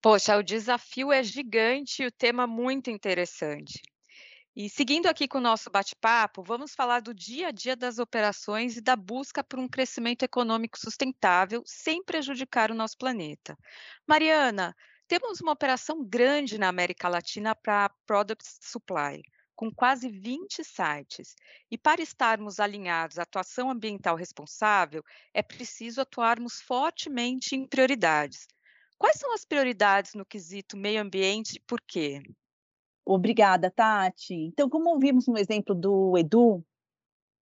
Poxa, 0.00 0.36
o 0.36 0.44
desafio 0.44 1.12
é 1.12 1.24
gigante 1.24 2.02
e 2.04 2.06
o 2.06 2.12
tema 2.12 2.46
muito 2.46 2.88
interessante. 2.88 3.82
E 4.54 4.70
seguindo 4.70 5.06
aqui 5.06 5.26
com 5.26 5.38
o 5.38 5.40
nosso 5.40 5.70
bate-papo, 5.70 6.42
vamos 6.42 6.72
falar 6.72 7.00
do 7.00 7.12
dia 7.12 7.48
a 7.48 7.50
dia 7.50 7.74
das 7.74 7.98
operações 7.98 8.76
e 8.76 8.80
da 8.80 8.94
busca 8.94 9.42
por 9.42 9.58
um 9.58 9.68
crescimento 9.68 10.22
econômico 10.22 10.78
sustentável 10.78 11.64
sem 11.66 12.02
prejudicar 12.04 12.70
o 12.70 12.76
nosso 12.76 12.96
planeta. 12.96 13.58
Mariana, 14.06 14.72
temos 15.08 15.40
uma 15.40 15.52
operação 15.52 16.04
grande 16.04 16.58
na 16.58 16.68
América 16.68 17.08
Latina 17.08 17.56
para 17.56 17.90
Product 18.06 18.44
Supply, 18.62 19.20
com 19.56 19.68
quase 19.68 20.08
20 20.08 20.62
sites. 20.62 21.34
E 21.68 21.76
para 21.76 22.00
estarmos 22.00 22.60
alinhados 22.60 23.18
à 23.18 23.22
atuação 23.22 23.68
ambiental 23.68 24.14
responsável, 24.14 25.02
é 25.34 25.42
preciso 25.42 26.00
atuarmos 26.00 26.60
fortemente 26.60 27.56
em 27.56 27.66
prioridades. 27.66 28.46
Quais 28.98 29.16
são 29.16 29.32
as 29.32 29.44
prioridades 29.44 30.14
no 30.14 30.26
quesito 30.26 30.76
meio 30.76 31.00
ambiente 31.00 31.56
e 31.56 31.60
por 31.60 31.80
quê? 31.80 32.20
Obrigada, 33.06 33.70
Tati. 33.70 34.34
Então, 34.34 34.68
como 34.68 34.98
vimos 34.98 35.26
no 35.26 35.38
exemplo 35.38 35.74
do 35.74 36.18
Edu, 36.18 36.56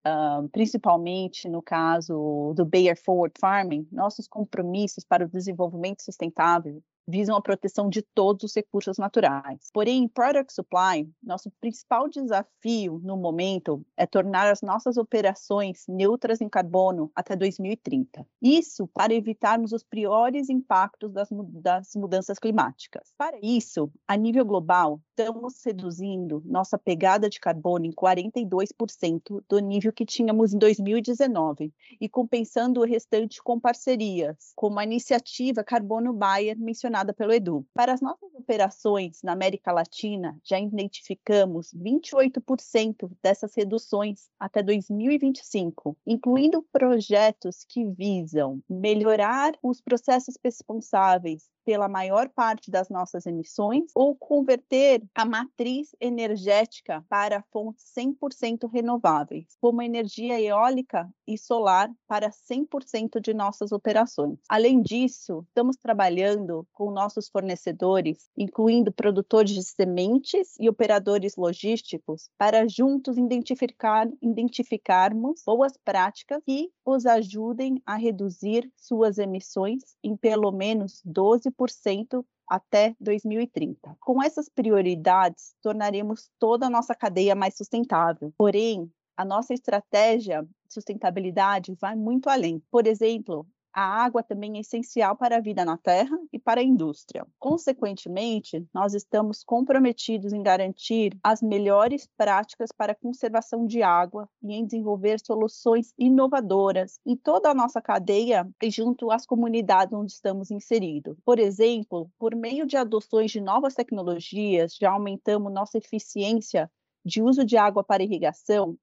uh, 0.05 0.47
principalmente 0.51 1.49
no 1.49 1.61
caso 1.61 2.53
do 2.55 2.65
Bayer 2.65 2.95
Forward 2.95 3.33
Farming, 3.39 3.87
nossos 3.91 4.27
compromissos 4.27 5.03
para 5.03 5.25
o 5.25 5.29
desenvolvimento 5.29 6.03
sustentável 6.03 6.81
visam 7.07 7.35
a 7.35 7.41
proteção 7.41 7.89
de 7.89 8.01
todos 8.01 8.43
os 8.43 8.55
recursos 8.55 8.97
naturais. 8.97 9.69
Porém, 9.73 10.03
em 10.03 10.07
Product 10.07 10.51
Supply, 10.51 11.09
nosso 11.23 11.49
principal 11.61 12.09
desafio 12.09 12.99
no 13.03 13.15
momento 13.15 13.85
é 13.95 14.05
tornar 14.05 14.51
as 14.51 14.61
nossas 14.61 14.97
operações 14.97 15.85
neutras 15.87 16.41
em 16.41 16.49
carbono 16.49 17.09
até 17.15 17.35
2030. 17.35 18.27
Isso 18.41 18.87
para 18.87 19.13
evitarmos 19.13 19.71
os 19.71 19.83
piores 19.83 20.49
impactos 20.49 21.13
das, 21.13 21.29
das 21.31 21.95
mudanças 21.95 22.37
climáticas. 22.37 23.13
Para 23.17 23.37
isso, 23.41 23.89
a 24.07 24.17
nível 24.17 24.45
global, 24.45 25.01
estamos 25.09 25.63
reduzindo 25.65 26.43
nossa 26.45 26.77
pegada 26.77 27.29
de 27.29 27.39
carbono 27.39 27.85
em 27.85 27.91
42% 27.91 29.43
do 29.47 29.59
nível 29.59 29.93
que 29.93 30.05
tínhamos 30.05 30.53
em 30.53 30.57
2019 30.57 31.73
e 32.01 32.09
compensando 32.09 32.81
o 32.81 32.85
restante 32.85 33.41
com 33.41 33.59
parcerias, 33.59 34.51
como 34.55 34.79
a 34.79 34.83
iniciativa 34.83 35.63
Carbono 35.63 36.13
Buyer 36.13 36.57
mencionada 36.57 36.96
mencionada 36.97 37.13
pelo 37.13 37.33
Edu. 37.33 37.65
Para 37.73 37.93
as 37.93 38.01
nossas 38.01 38.33
operações 38.33 39.21
na 39.23 39.33
América 39.33 39.71
Latina, 39.71 40.37
já 40.43 40.59
identificamos 40.59 41.71
28% 41.73 43.11
dessas 43.21 43.53
reduções 43.55 44.29
até 44.39 44.63
2025, 44.63 45.97
incluindo 46.05 46.63
projetos 46.71 47.63
que 47.67 47.85
visam 47.85 48.61
melhorar 48.69 49.53
os 49.61 49.81
processos 49.81 50.35
responsáveis 50.43 51.43
pela 51.67 51.89
maior 51.89 52.29
parte 52.29 52.71
das 52.71 52.87
nossas 52.87 53.25
emissões 53.25 53.91
ou 53.93 54.15
converter 54.15 55.03
a 55.13 55.25
matriz 55.25 55.93
energética 55.99 57.03
para 57.09 57.43
fontes 57.51 57.83
100% 57.93 58.71
renováveis, 58.71 59.47
como 59.59 59.81
energia 59.81 60.39
eólica 60.39 61.09
e 61.27 61.37
solar 61.37 61.91
para 62.07 62.29
100% 62.29 63.19
de 63.19 63.33
nossas 63.33 63.73
operações. 63.73 64.39
Além 64.47 64.81
disso, 64.81 65.43
estamos 65.49 65.75
trabalhando 65.75 66.65
com 66.71 66.89
nossos 66.89 67.27
fornecedores, 67.27 68.29
incluindo 68.37 68.89
produtores 68.89 69.51
de 69.51 69.63
sementes 69.65 70.55
e 70.57 70.69
operadores 70.69 71.35
logísticos, 71.35 72.29
para 72.37 72.65
juntos 72.65 73.17
identificar, 73.17 74.07
identificarmos 74.21 75.43
boas 75.45 75.73
práticas 75.83 76.41
que 76.45 76.71
os 76.87 77.05
ajudem 77.05 77.81
a 77.85 77.97
reduzir 77.97 78.71
suas 78.77 79.17
emissões 79.17 79.83
em 80.01 80.15
pelo 80.15 80.53
menos 80.53 81.01
12 81.03 81.51
100% 81.51 82.25
até 82.47 82.95
2030. 82.97 83.97
Com 83.99 84.23
essas 84.23 84.47
prioridades, 84.47 85.53
tornaremos 85.61 86.29
toda 86.39 86.67
a 86.67 86.69
nossa 86.69 86.95
cadeia 86.95 87.35
mais 87.35 87.57
sustentável. 87.57 88.33
Porém, 88.37 88.89
a 89.17 89.25
nossa 89.25 89.53
estratégia 89.53 90.43
de 90.43 90.73
sustentabilidade 90.73 91.75
vai 91.75 91.93
muito 91.93 92.29
além. 92.29 92.63
Por 92.71 92.87
exemplo, 92.87 93.45
a 93.77 94.03
água 94.03 94.23
também 94.23 94.57
é 94.57 94.61
essencial 94.61 95.15
para 95.15 95.37
a 95.37 95.39
vida 95.39 95.63
na 95.63 95.77
Terra 95.77 96.17
e 96.33 96.39
para 96.39 96.61
a 96.61 96.63
indústria. 96.63 97.27
Consequentemente, 97.37 98.67
nós 98.73 98.95
estamos 98.95 99.43
comprometidos 99.43 100.33
em 100.33 100.41
garantir 100.41 101.15
as 101.23 101.43
melhores 101.43 102.09
práticas 102.17 102.71
para 102.75 102.93
a 102.93 102.95
conservação 102.95 103.67
de 103.67 103.83
água 103.83 104.27
e 104.41 104.55
em 104.55 104.65
desenvolver 104.65 105.19
soluções 105.23 105.93
inovadoras 105.95 106.99
em 107.05 107.15
toda 107.15 107.51
a 107.51 107.53
nossa 107.53 107.79
cadeia 107.79 108.49
e 108.63 108.71
junto 108.71 109.11
às 109.11 109.27
comunidades 109.27 109.93
onde 109.93 110.11
estamos 110.11 110.49
inseridos. 110.49 111.15
Por 111.23 111.37
exemplo, 111.37 112.09
por 112.17 112.35
meio 112.35 112.65
de 112.65 112.77
adoções 112.77 113.29
de 113.29 113.39
novas 113.39 113.75
tecnologias, 113.75 114.75
já 114.75 114.89
aumentamos 114.89 115.53
nossa 115.53 115.77
eficiência 115.77 116.67
de 117.05 117.21
uso 117.21 117.45
de 117.45 117.55
água 117.57 117.83
para 117.83 118.03
irrigação 118.03 118.75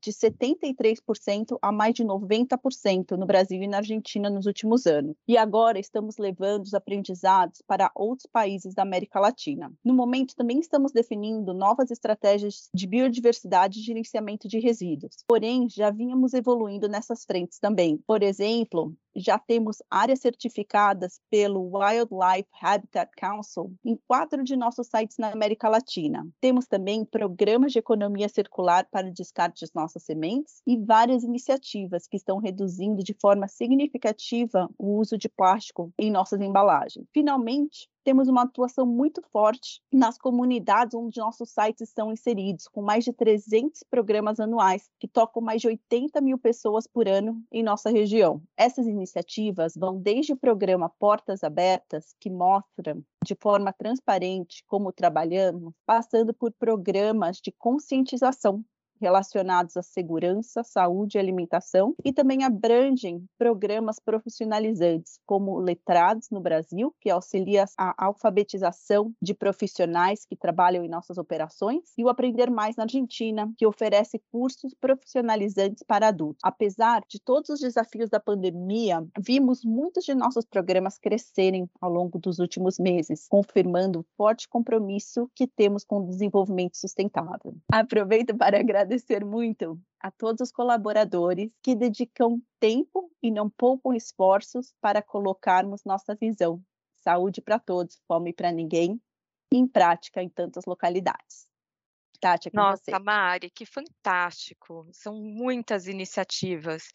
de 0.00 0.12
73% 0.12 1.58
a 1.60 1.72
mais 1.72 1.94
de 1.94 2.04
90% 2.04 3.12
no 3.16 3.26
Brasil 3.26 3.62
e 3.62 3.68
na 3.68 3.78
Argentina 3.78 4.28
nos 4.28 4.46
últimos 4.46 4.86
anos. 4.86 5.16
E 5.26 5.36
agora 5.36 5.78
estamos 5.78 6.16
levando 6.18 6.64
os 6.64 6.74
aprendizados 6.74 7.62
para 7.66 7.90
outros 7.94 8.26
países 8.26 8.74
da 8.74 8.82
América 8.82 9.20
Latina. 9.20 9.72
No 9.84 9.94
momento, 9.94 10.34
também 10.34 10.58
estamos 10.58 10.92
definindo 10.92 11.54
novas 11.54 11.90
estratégias 11.90 12.68
de 12.74 12.86
biodiversidade 12.86 13.78
e 13.78 13.82
gerenciamento 13.82 14.48
de 14.48 14.58
resíduos. 14.58 15.16
Porém, 15.26 15.68
já 15.68 15.90
vínhamos 15.90 16.34
evoluindo 16.34 16.88
nessas 16.88 17.24
frentes 17.24 17.58
também. 17.58 17.98
Por 18.06 18.22
exemplo, 18.22 18.94
já 19.14 19.38
temos 19.38 19.82
áreas 19.90 20.20
certificadas 20.20 21.20
pelo 21.30 21.70
Wildlife 21.76 22.48
Habitat 22.60 23.10
Council 23.16 23.74
em 23.84 23.98
quatro 24.06 24.42
de 24.42 24.56
nossos 24.56 24.86
sites 24.86 25.18
na 25.18 25.30
América 25.30 25.68
Latina. 25.68 26.26
Temos 26.40 26.66
também 26.66 27.04
programas 27.04 27.72
de 27.72 27.78
economia 27.78 28.28
circular 28.28 28.86
para 28.90 29.10
descarte 29.10 29.51
de 29.60 29.66
nossas 29.74 30.02
sementes 30.02 30.62
e 30.66 30.76
várias 30.76 31.22
iniciativas 31.22 32.06
que 32.06 32.16
estão 32.16 32.38
reduzindo 32.38 33.02
de 33.02 33.14
forma 33.14 33.48
significativa 33.48 34.68
o 34.78 34.98
uso 34.98 35.16
de 35.16 35.28
plástico 35.28 35.92
em 35.98 36.10
nossas 36.10 36.40
embalagens. 36.40 37.06
Finalmente, 37.12 37.88
temos 38.04 38.28
uma 38.28 38.42
atuação 38.42 38.84
muito 38.84 39.22
forte 39.30 39.80
nas 39.92 40.18
comunidades 40.18 40.94
onde 40.94 41.20
nossos 41.20 41.50
sites 41.50 41.88
estão 41.88 42.12
inseridos, 42.12 42.66
com 42.66 42.82
mais 42.82 43.04
de 43.04 43.12
300 43.12 43.84
programas 43.88 44.40
anuais 44.40 44.90
que 44.98 45.06
tocam 45.06 45.40
mais 45.40 45.60
de 45.60 45.68
80 45.68 46.20
mil 46.20 46.36
pessoas 46.36 46.86
por 46.86 47.06
ano 47.06 47.40
em 47.50 47.62
nossa 47.62 47.90
região. 47.90 48.42
Essas 48.56 48.86
iniciativas 48.86 49.74
vão 49.76 50.00
desde 50.00 50.32
o 50.32 50.36
programa 50.36 50.90
Portas 50.98 51.44
Abertas, 51.44 52.14
que 52.18 52.28
mostra 52.28 52.98
de 53.24 53.36
forma 53.36 53.72
transparente 53.72 54.64
como 54.66 54.92
trabalhamos, 54.92 55.72
passando 55.86 56.34
por 56.34 56.52
programas 56.52 57.40
de 57.40 57.52
conscientização 57.52 58.64
relacionados 59.02 59.76
à 59.76 59.82
segurança, 59.82 60.62
saúde 60.62 61.18
e 61.18 61.20
alimentação, 61.20 61.92
e 62.04 62.12
também 62.12 62.44
abrangem 62.44 63.24
programas 63.36 63.98
profissionalizantes, 63.98 65.18
como 65.26 65.58
Letrados 65.58 66.30
no 66.30 66.40
Brasil, 66.40 66.94
que 67.00 67.10
auxilia 67.10 67.64
a 67.76 68.06
alfabetização 68.06 69.12
de 69.20 69.34
profissionais 69.34 70.24
que 70.24 70.36
trabalham 70.36 70.84
em 70.84 70.88
nossas 70.88 71.18
operações, 71.18 71.92
e 71.98 72.04
o 72.04 72.08
Aprender 72.08 72.48
Mais 72.48 72.76
na 72.76 72.84
Argentina, 72.84 73.52
que 73.58 73.66
oferece 73.66 74.22
cursos 74.30 74.72
profissionalizantes 74.80 75.82
para 75.82 76.08
adultos. 76.08 76.40
Apesar 76.44 77.02
de 77.08 77.20
todos 77.20 77.50
os 77.50 77.60
desafios 77.60 78.08
da 78.08 78.20
pandemia, 78.20 79.04
vimos 79.18 79.64
muitos 79.64 80.04
de 80.04 80.14
nossos 80.14 80.44
programas 80.44 80.96
crescerem 80.96 81.68
ao 81.80 81.90
longo 81.90 82.20
dos 82.20 82.38
últimos 82.38 82.78
meses, 82.78 83.26
confirmando 83.28 84.00
o 84.00 84.06
forte 84.16 84.48
compromisso 84.48 85.28
que 85.34 85.48
temos 85.48 85.84
com 85.84 85.98
o 85.98 86.06
desenvolvimento 86.06 86.76
sustentável. 86.76 87.56
Aproveito 87.72 88.36
para 88.36 88.60
agradecer 88.60 88.91
agradecer 88.92 89.24
muito 89.24 89.80
a 90.00 90.10
todos 90.10 90.48
os 90.48 90.52
colaboradores 90.52 91.50
que 91.62 91.74
dedicam 91.74 92.40
tempo 92.60 93.10
e 93.22 93.30
não 93.30 93.48
poupam 93.48 93.94
esforços 93.94 94.74
para 94.80 95.00
colocarmos 95.00 95.82
nossa 95.84 96.14
visão. 96.14 96.62
Saúde 96.96 97.40
para 97.40 97.58
todos, 97.58 98.00
fome 98.06 98.32
para 98.32 98.52
ninguém, 98.52 99.00
em 99.50 99.66
prática 99.66 100.22
em 100.22 100.28
tantas 100.28 100.64
localidades. 100.66 101.46
Tati, 102.20 102.48
é 102.48 102.50
Nossa, 102.54 102.82
você. 102.84 102.98
Mari, 102.98 103.50
que 103.50 103.64
fantástico! 103.64 104.86
São 104.92 105.14
muitas 105.14 105.86
iniciativas. 105.86 106.92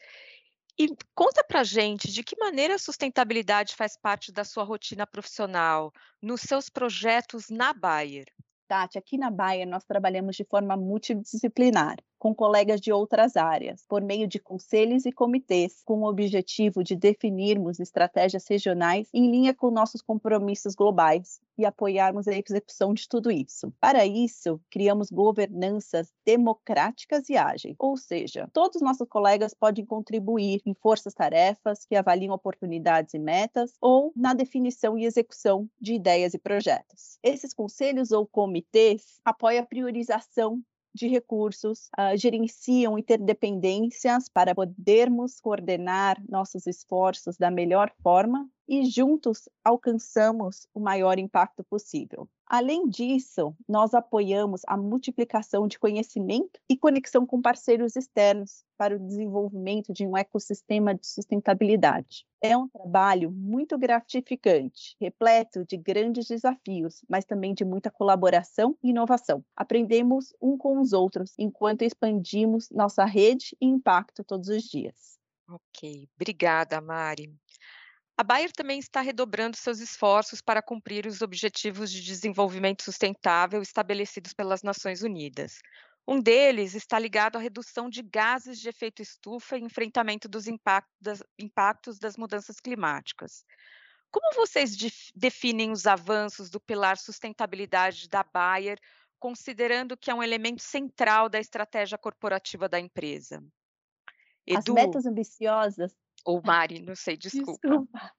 E 0.79 0.87
conta 1.15 1.43
para 1.43 1.63
gente 1.63 2.11
de 2.11 2.23
que 2.23 2.37
maneira 2.37 2.75
a 2.75 2.79
sustentabilidade 2.79 3.75
faz 3.75 3.97
parte 3.97 4.31
da 4.31 4.45
sua 4.45 4.63
rotina 4.63 5.07
profissional, 5.07 5.91
nos 6.21 6.41
seus 6.41 6.69
projetos 6.69 7.49
na 7.49 7.73
Bayer. 7.73 8.27
Tati, 8.67 8.97
aqui 8.97 9.17
na 9.17 9.31
Baia 9.31 9.65
nós 9.65 9.85
trabalhamos 9.85 10.35
de 10.35 10.43
forma 10.43 10.75
multidisciplinar, 10.75 11.97
com 12.19 12.35
colegas 12.35 12.81
de 12.81 12.91
outras 12.91 13.37
áreas, 13.37 13.85
por 13.87 14.01
meio 14.01 14.27
de 14.27 14.39
conselhos 14.39 15.05
e 15.05 15.11
comitês, 15.11 15.81
com 15.85 16.01
o 16.01 16.09
objetivo 16.09 16.83
de 16.83 16.95
definirmos 16.95 17.79
estratégias 17.79 18.45
regionais 18.47 19.07
em 19.13 19.31
linha 19.31 19.53
com 19.53 19.71
nossos 19.71 20.01
compromissos 20.01 20.75
globais 20.75 21.39
e 21.57 21.65
apoiarmos 21.65 22.27
a 22.27 22.33
execução 22.33 22.93
de 22.93 23.07
tudo 23.07 23.31
isso. 23.31 23.73
Para 23.79 24.05
isso, 24.05 24.59
criamos 24.69 25.09
governanças 25.09 26.13
democráticas 26.25 27.29
e 27.29 27.37
ágeis, 27.37 27.75
ou 27.79 27.97
seja, 27.97 28.49
todos 28.53 28.77
os 28.77 28.81
nossos 28.81 29.07
colegas 29.07 29.53
podem 29.53 29.85
contribuir 29.85 30.61
em 30.65 30.73
forças-tarefas 30.73 31.85
que 31.85 31.95
avaliam 31.95 32.33
oportunidades 32.33 33.13
e 33.13 33.19
metas 33.19 33.73
ou 33.81 34.11
na 34.15 34.33
definição 34.33 34.97
e 34.97 35.05
execução 35.05 35.69
de 35.79 35.93
ideias 35.93 36.33
e 36.33 36.39
projetos. 36.39 37.17
Esses 37.23 37.53
conselhos 37.53 38.11
ou 38.11 38.27
comitês 38.27 39.19
apoiam 39.25 39.63
a 39.63 39.65
priorização 39.65 40.61
de 40.93 41.07
recursos, 41.07 41.89
uh, 41.97 42.17
gerenciam 42.17 42.97
interdependências 42.97 44.27
para 44.27 44.55
podermos 44.55 45.39
coordenar 45.39 46.21
nossos 46.27 46.65
esforços 46.65 47.37
da 47.37 47.51
melhor 47.51 47.91
forma 48.01 48.49
e 48.67 48.85
juntos 48.85 49.47
alcançamos 49.63 50.67
o 50.73 50.79
maior 50.79 51.17
impacto 51.17 51.63
possível. 51.63 52.27
Além 52.49 52.87
disso, 52.87 53.53
nós 53.67 53.93
apoiamos 53.93 54.61
a 54.65 54.77
multiplicação 54.77 55.67
de 55.67 55.77
conhecimento 55.77 56.59
e 56.69 56.77
conexão 56.77 57.25
com 57.25 57.41
parceiros 57.41 57.97
externos 57.97 58.63
para 58.77 58.95
o 58.95 58.99
desenvolvimento 58.99 59.91
de 59.91 60.07
um 60.07 60.15
ecossistema 60.15 60.95
de 60.95 61.05
sustentabilidade. 61.05 62.25
É 62.41 62.55
um 62.55 62.69
trabalho 62.69 63.31
muito 63.31 63.77
gratificante, 63.77 64.95
repleto 64.99 65.65
de 65.65 65.75
grandes 65.75 66.27
desafios, 66.27 67.03
mas 67.09 67.25
também 67.25 67.53
de 67.53 67.65
muita 67.65 67.91
colaboração 67.91 68.77
e 68.81 68.91
inovação. 68.91 69.43
Aprendemos 69.53 70.33
um 70.41 70.57
com 70.57 70.79
os 70.79 70.93
outros 70.93 71.33
enquanto 71.37 71.81
expandimos 71.81 72.69
nossa 72.69 73.03
rede 73.03 73.57
e 73.59 73.65
impacto 73.65 74.23
todos 74.23 74.47
os 74.47 74.63
dias. 74.63 75.17
Ok, 75.49 76.07
obrigada, 76.15 76.79
Mari. 76.79 77.33
A 78.19 78.23
Bayer 78.23 78.51
também 78.51 78.79
está 78.79 78.99
redobrando 78.99 79.55
seus 79.55 79.79
esforços 79.79 80.41
para 80.41 80.59
cumprir 80.59 81.05
os 81.05 81.21
Objetivos 81.21 81.91
de 81.91 82.01
Desenvolvimento 82.01 82.81
Sustentável 82.81 83.61
estabelecidos 83.61 84.33
pelas 84.33 84.63
Nações 84.63 85.03
Unidas. 85.03 85.59
Um 86.07 86.19
deles 86.19 86.73
está 86.73 86.97
ligado 86.97 87.35
à 87.35 87.39
redução 87.39 87.87
de 87.87 88.01
gases 88.01 88.59
de 88.59 88.69
efeito 88.69 89.03
estufa 89.03 89.55
e 89.55 89.61
enfrentamento 89.61 90.27
dos 90.27 90.45
impactos 90.47 91.99
das 91.99 92.17
mudanças 92.17 92.59
climáticas. 92.59 93.45
Como 94.09 94.33
vocês 94.33 94.75
definem 95.13 95.69
os 95.69 95.85
avanços 95.85 96.49
do 96.49 96.59
pilar 96.59 96.97
sustentabilidade 96.97 98.09
da 98.09 98.23
Bayer, 98.23 98.79
considerando 99.19 99.95
que 99.95 100.09
é 100.09 100.15
um 100.15 100.23
elemento 100.23 100.63
central 100.63 101.29
da 101.29 101.39
estratégia 101.39 101.99
corporativa 101.99 102.67
da 102.67 102.79
empresa? 102.79 103.43
Edu, 104.47 104.59
As 104.59 104.65
metas 104.69 105.05
ambiciosas 105.05 105.93
ou 106.27 106.41
Mari, 106.43 106.81
não 106.81 106.93
sei, 106.93 107.15
desculpa. 107.17 107.57
desculpa. 107.63 108.13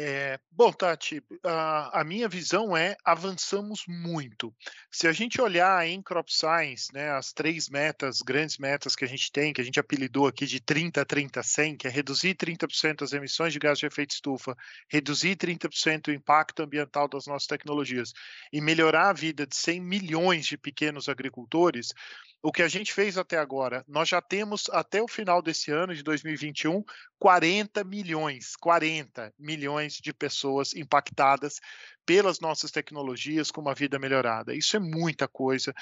É, 0.00 0.38
bom, 0.52 0.70
Tati, 0.70 1.20
a, 1.44 2.02
a, 2.02 2.04
minha 2.04 2.28
visão 2.28 2.76
é 2.76 2.94
avançamos 3.04 3.82
muito. 3.88 4.54
Se 4.92 5.08
a 5.08 5.12
gente 5.12 5.40
olhar 5.40 5.84
em 5.88 6.00
Crop 6.00 6.32
Science, 6.32 6.86
né, 6.94 7.10
as 7.10 7.32
três 7.32 7.68
metas, 7.68 8.22
grandes 8.22 8.58
metas 8.58 8.94
que 8.94 9.04
a 9.04 9.08
gente 9.08 9.32
tem, 9.32 9.52
que 9.52 9.60
a 9.60 9.64
gente 9.64 9.80
apelidou 9.80 10.28
aqui 10.28 10.46
de 10.46 10.60
30, 10.60 11.04
30, 11.04 11.42
100, 11.42 11.76
que 11.76 11.88
é 11.88 11.90
reduzir 11.90 12.36
30% 12.36 13.02
as 13.02 13.12
emissões 13.12 13.52
de 13.52 13.58
gás 13.58 13.76
de 13.76 13.86
efeito 13.86 14.12
estufa, 14.12 14.56
reduzir 14.88 15.34
30% 15.34 16.06
o 16.06 16.12
impacto 16.12 16.62
ambiental 16.62 17.08
das 17.08 17.26
nossas 17.26 17.48
tecnologias 17.48 18.12
e 18.52 18.60
melhorar 18.60 19.08
a 19.08 19.12
vida 19.12 19.44
de 19.48 19.56
100 19.56 19.80
milhões 19.80 20.46
de 20.46 20.56
pequenos 20.56 21.08
agricultores, 21.08 21.92
o 22.42 22.52
que 22.52 22.62
a 22.62 22.68
gente 22.68 22.92
fez 22.92 23.18
até 23.18 23.36
agora, 23.36 23.84
nós 23.88 24.08
já 24.08 24.20
temos 24.20 24.68
até 24.70 25.02
o 25.02 25.08
final 25.08 25.42
desse 25.42 25.70
ano 25.70 25.94
de 25.94 26.02
2021 26.02 26.84
40 27.18 27.82
milhões, 27.82 28.54
40 28.56 29.34
milhões 29.38 29.94
de 29.94 30.12
pessoas 30.12 30.72
impactadas 30.74 31.60
pelas 32.08 32.40
nossas 32.40 32.70
tecnologias 32.70 33.50
com 33.50 33.60
uma 33.60 33.74
vida 33.74 33.98
melhorada. 33.98 34.54
Isso 34.54 34.74
é 34.76 34.80
muita 34.80 35.28
coisa 35.28 35.74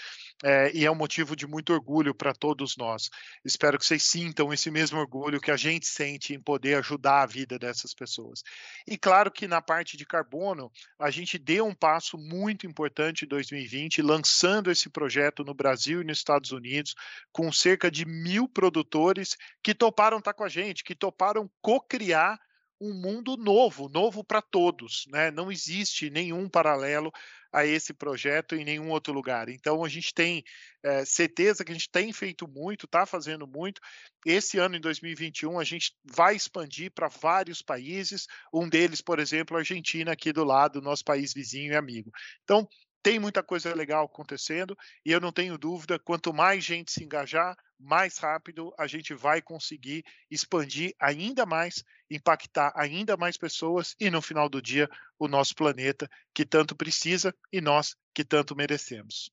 é, 0.42 0.72
e 0.74 0.84
é 0.84 0.90
um 0.90 0.94
motivo 0.94 1.36
de 1.36 1.46
muito 1.46 1.72
orgulho 1.72 2.12
para 2.12 2.34
todos 2.34 2.76
nós. 2.76 3.08
Espero 3.44 3.78
que 3.78 3.86
vocês 3.86 4.02
sintam 4.02 4.52
esse 4.52 4.68
mesmo 4.68 4.98
orgulho 4.98 5.40
que 5.40 5.52
a 5.52 5.56
gente 5.56 5.86
sente 5.86 6.34
em 6.34 6.40
poder 6.40 6.78
ajudar 6.78 7.22
a 7.22 7.26
vida 7.26 7.60
dessas 7.60 7.94
pessoas. 7.94 8.42
E 8.88 8.98
claro 8.98 9.30
que 9.30 9.46
na 9.46 9.62
parte 9.62 9.96
de 9.96 10.04
carbono, 10.04 10.68
a 10.98 11.12
gente 11.12 11.38
deu 11.38 11.64
um 11.64 11.74
passo 11.74 12.18
muito 12.18 12.66
importante 12.66 13.24
em 13.24 13.28
2020, 13.28 14.02
lançando 14.02 14.68
esse 14.68 14.90
projeto 14.90 15.44
no 15.44 15.54
Brasil 15.54 16.00
e 16.00 16.04
nos 16.04 16.18
Estados 16.18 16.45
Unidos, 16.52 16.94
com 17.32 17.52
cerca 17.52 17.90
de 17.90 18.04
mil 18.04 18.48
produtores 18.48 19.36
que 19.62 19.74
toparam 19.74 20.18
estar 20.18 20.32
tá 20.32 20.36
com 20.36 20.44
a 20.44 20.48
gente, 20.48 20.84
que 20.84 20.94
toparam 20.94 21.50
co-criar 21.60 22.38
um 22.80 22.92
mundo 22.92 23.36
novo, 23.36 23.88
novo 23.88 24.22
para 24.22 24.42
todos, 24.42 25.06
né? 25.08 25.30
Não 25.30 25.50
existe 25.50 26.10
nenhum 26.10 26.48
paralelo 26.48 27.10
a 27.52 27.64
esse 27.64 27.94
projeto 27.94 28.54
em 28.54 28.64
nenhum 28.64 28.90
outro 28.90 29.14
lugar. 29.14 29.48
Então 29.48 29.82
a 29.82 29.88
gente 29.88 30.12
tem 30.12 30.44
é, 30.82 31.04
certeza 31.04 31.64
que 31.64 31.72
a 31.72 31.74
gente 31.74 31.90
tem 31.90 32.12
feito 32.12 32.46
muito, 32.46 32.84
está 32.84 33.06
fazendo 33.06 33.46
muito. 33.46 33.80
Esse 34.26 34.58
ano, 34.58 34.76
em 34.76 34.80
2021, 34.80 35.58
a 35.58 35.64
gente 35.64 35.94
vai 36.04 36.36
expandir 36.36 36.92
para 36.92 37.08
vários 37.08 37.62
países. 37.62 38.26
Um 38.52 38.68
deles, 38.68 39.00
por 39.00 39.18
exemplo, 39.18 39.56
a 39.56 39.60
Argentina, 39.60 40.12
aqui 40.12 40.32
do 40.32 40.44
lado, 40.44 40.82
nosso 40.82 41.04
país 41.04 41.32
vizinho 41.32 41.72
e 41.72 41.76
amigo. 41.76 42.10
Então 42.44 42.68
tem 43.02 43.18
muita 43.18 43.42
coisa 43.42 43.74
legal 43.74 44.04
acontecendo 44.04 44.76
e 45.04 45.12
eu 45.12 45.20
não 45.20 45.32
tenho 45.32 45.56
dúvida, 45.56 45.98
quanto 45.98 46.32
mais 46.32 46.64
gente 46.64 46.90
se 46.90 47.04
engajar, 47.04 47.56
mais 47.78 48.18
rápido 48.18 48.74
a 48.78 48.86
gente 48.86 49.14
vai 49.14 49.40
conseguir 49.40 50.04
expandir 50.30 50.94
ainda 50.98 51.46
mais, 51.46 51.84
impactar 52.10 52.72
ainda 52.74 53.16
mais 53.16 53.36
pessoas 53.36 53.94
e 54.00 54.10
no 54.10 54.20
final 54.20 54.48
do 54.48 54.60
dia 54.60 54.88
o 55.18 55.28
nosso 55.28 55.54
planeta 55.54 56.08
que 56.34 56.44
tanto 56.44 56.74
precisa 56.74 57.34
e 57.52 57.60
nós 57.60 57.94
que 58.14 58.24
tanto 58.24 58.56
merecemos. 58.56 59.30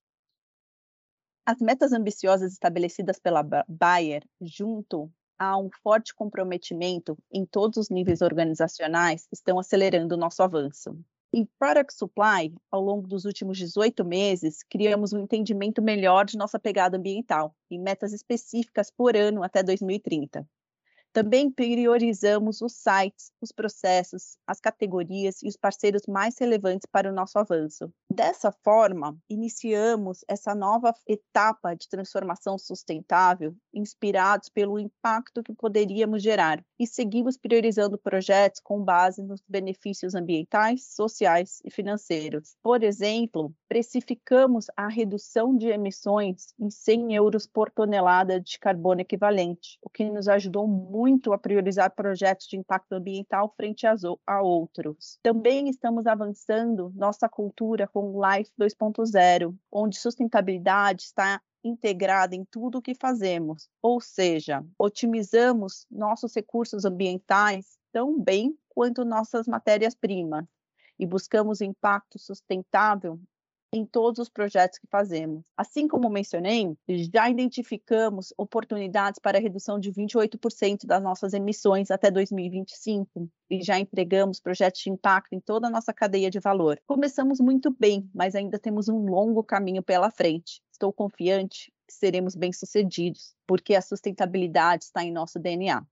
As 1.45 1.59
metas 1.59 1.91
ambiciosas 1.91 2.53
estabelecidas 2.53 3.19
pela 3.19 3.43
Bayer, 3.67 4.23
junto 4.39 5.11
a 5.37 5.57
um 5.57 5.69
forte 5.81 6.13
comprometimento 6.15 7.17
em 7.31 7.45
todos 7.45 7.77
os 7.77 7.89
níveis 7.89 8.21
organizacionais, 8.21 9.27
estão 9.31 9.59
acelerando 9.59 10.15
o 10.15 10.17
nosso 10.17 10.41
avanço. 10.41 10.97
Em 11.35 11.47
Product 11.57 11.91
Supply, 11.91 12.53
ao 12.69 12.79
longo 12.79 13.07
dos 13.07 13.25
últimos 13.25 13.57
18 13.57 14.05
meses, 14.05 14.63
criamos 14.69 15.13
um 15.13 15.19
entendimento 15.19 15.81
melhor 15.81 16.25
de 16.25 16.37
nossa 16.37 16.59
pegada 16.59 16.95
ambiental, 16.95 17.55
em 17.71 17.81
metas 17.81 18.13
específicas 18.13 18.91
por 18.91 19.17
ano 19.17 19.41
até 19.41 19.63
2030. 19.63 20.47
Também 21.13 21.51
priorizamos 21.51 22.59
os 22.63 22.73
sites, 22.73 23.31
os 23.39 23.51
processos, 23.51 24.35
as 24.47 24.59
categorias 24.59 25.43
e 25.43 25.47
os 25.47 25.55
parceiros 25.55 26.07
mais 26.07 26.35
relevantes 26.39 26.87
para 26.91 27.07
o 27.07 27.13
nosso 27.13 27.37
avanço. 27.37 27.93
Dessa 28.11 28.51
forma, 28.51 29.15
iniciamos 29.29 30.25
essa 30.27 30.55
nova 30.55 30.91
etapa 31.07 31.75
de 31.75 31.87
transformação 31.87 32.57
sustentável, 32.57 33.55
inspirados 33.71 34.49
pelo 34.49 34.79
impacto 34.79 35.43
que 35.43 35.53
poderíamos 35.53 36.23
gerar, 36.23 36.65
e 36.79 36.87
seguimos 36.87 37.37
priorizando 37.37 37.95
projetos 37.95 38.59
com 38.59 38.83
base 38.83 39.21
nos 39.21 39.43
benefícios 39.47 40.15
ambientais, 40.15 40.95
sociais 40.95 41.61
e 41.63 41.69
financeiros. 41.69 42.55
Por 42.63 42.81
exemplo, 42.81 43.53
precificamos 43.67 44.65
a 44.75 44.87
redução 44.87 45.55
de 45.55 45.67
emissões 45.67 46.55
em 46.59 46.71
100 46.71 47.13
euros 47.13 47.45
por 47.45 47.69
tonelada 47.69 48.41
de 48.41 48.57
carbono 48.57 49.01
equivalente, 49.01 49.77
o 49.79 49.89
que 49.91 50.09
nos 50.09 50.27
ajudou 50.27 50.67
muito 50.67 51.02
muito 51.03 51.33
a 51.33 51.37
priorizar 51.37 51.93
projetos 51.93 52.47
de 52.47 52.55
impacto 52.55 52.93
ambiental 52.93 53.53
frente 53.57 53.85
a, 53.85 54.41
outros. 54.41 55.19
Também 55.21 55.67
estamos 55.67 56.07
avançando 56.07 56.93
nossa 56.95 57.27
cultura 57.27 57.85
com 57.89 58.21
Life 58.25 58.49
2.0, 58.57 59.53
onde 59.69 59.97
sustentabilidade 59.97 61.03
está 61.03 61.41
integrada 61.61 62.35
em 62.35 62.45
tudo 62.45 62.77
o 62.77 62.81
que 62.81 62.95
fazemos, 62.95 63.69
ou 63.81 63.99
seja, 63.99 64.65
otimizamos 64.79 65.85
nossos 65.91 66.33
recursos 66.33 66.85
ambientais 66.85 67.77
tão 67.91 68.17
bem 68.17 68.57
quanto 68.69 69.03
nossas 69.03 69.45
matérias-primas 69.45 70.45
e 70.97 71.05
buscamos 71.05 71.59
impacto 71.59 72.17
sustentável 72.17 73.19
em 73.73 73.85
todos 73.85 74.19
os 74.19 74.29
projetos 74.29 74.77
que 74.77 74.87
fazemos. 74.87 75.43
Assim 75.57 75.87
como 75.87 76.09
mencionei, 76.09 76.77
já 76.87 77.27
identificamos 77.27 78.31
oportunidades 78.37 79.19
para 79.19 79.39
redução 79.39 79.79
de 79.79 79.91
28% 79.91 80.85
das 80.85 81.01
nossas 81.01 81.33
emissões 81.33 81.89
até 81.89 82.11
2025 82.11 83.27
e 83.49 83.63
já 83.63 83.79
entregamos 83.79 84.39
projetos 84.39 84.81
de 84.81 84.91
impacto 84.91 85.33
em 85.33 85.39
toda 85.39 85.67
a 85.67 85.71
nossa 85.71 85.91
cadeia 85.91 86.29
de 86.29 86.39
valor. 86.39 86.79
Começamos 86.85 87.39
muito 87.39 87.75
bem, 87.77 88.07
mas 88.13 88.35
ainda 88.35 88.59
temos 88.59 88.87
um 88.87 89.05
longo 89.05 89.43
caminho 89.43 89.81
pela 89.81 90.11
frente. 90.11 90.61
Estou 90.71 90.93
confiante 90.93 91.73
que 91.87 91.93
seremos 91.93 92.35
bem-sucedidos, 92.35 93.33
porque 93.47 93.75
a 93.75 93.81
sustentabilidade 93.81 94.85
está 94.85 95.03
em 95.03 95.11
nosso 95.11 95.39
DNA. 95.39 95.85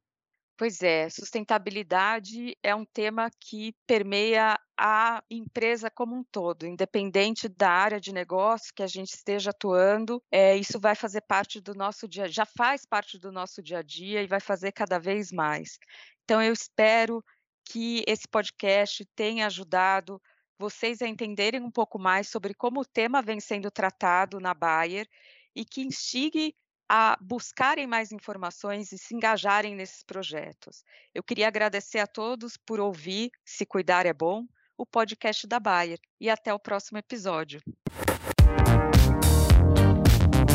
Pois 0.62 0.84
é, 0.84 1.10
sustentabilidade 1.10 2.56
é 2.62 2.76
um 2.76 2.86
tema 2.86 3.32
que 3.40 3.74
permeia 3.88 4.60
a 4.78 5.24
empresa 5.28 5.90
como 5.90 6.16
um 6.16 6.24
todo, 6.24 6.68
independente 6.68 7.50
da 7.50 7.72
área 7.72 8.00
de 8.00 8.14
negócio 8.14 8.72
que 8.72 8.84
a 8.84 8.88
gente 8.88 9.10
esteja 9.10 9.50
atuando, 9.50 10.22
é, 10.30 10.56
isso 10.56 10.80
vai 10.80 10.94
fazer 10.94 11.22
parte 11.22 11.60
do 11.60 11.74
nosso 11.74 12.08
dia, 12.08 12.28
já 12.28 12.46
faz 12.46 12.86
parte 12.86 13.18
do 13.18 13.32
nosso 13.32 13.60
dia 13.60 13.80
a 13.80 13.82
dia 13.82 14.22
e 14.22 14.28
vai 14.28 14.40
fazer 14.40 14.72
cada 14.72 15.00
vez 15.00 15.32
mais. 15.32 15.80
Então, 16.26 16.40
eu 16.40 16.54
espero 16.54 17.26
que 17.66 18.04
esse 18.06 18.28
podcast 18.28 19.04
tenha 19.16 19.48
ajudado 19.48 20.22
vocês 20.60 21.02
a 21.02 21.08
entenderem 21.08 21.60
um 21.60 21.72
pouco 21.72 21.98
mais 21.98 22.28
sobre 22.28 22.54
como 22.54 22.82
o 22.82 22.86
tema 22.86 23.20
vem 23.20 23.40
sendo 23.40 23.72
tratado 23.72 24.40
na 24.40 24.54
Bayer 24.54 25.08
e 25.56 25.66
que 25.66 25.82
instigue 25.82 26.56
a 26.94 27.18
buscarem 27.22 27.88
mais 27.88 28.12
informações 28.12 28.92
e 28.92 28.98
se 28.98 29.16
engajarem 29.16 29.74
nesses 29.74 30.04
projetos. 30.04 30.84
Eu 31.16 31.24
queria 31.24 31.48
agradecer 31.48 32.00
a 32.00 32.06
todos 32.06 32.58
por 32.58 32.82
ouvir 32.82 33.32
Se 33.46 33.66
Cuidar 33.66 34.06
é 34.06 34.12
Bom, 34.12 34.44
o 34.78 34.86
podcast 34.86 35.48
da 35.48 35.58
Bayer, 35.58 35.98
e 36.20 36.30
até 36.30 36.54
o 36.54 36.60
próximo 36.60 36.98
episódio. 36.98 37.62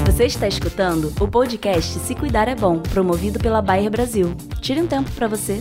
Você 0.05 0.27
está 0.27 0.47
escutando 0.47 1.11
o 1.19 1.27
podcast 1.27 1.99
Se 2.01 2.15
Cuidar 2.15 2.49
é 2.49 2.55
Bom, 2.55 2.83
promovido 2.83 3.39
pela 3.39 3.63
Bayer 3.63 3.91
Brasil. 3.91 4.37
Tire 4.61 4.83
um 4.83 4.87
tempo 4.87 5.11
para 5.13 5.29
você. 5.29 5.59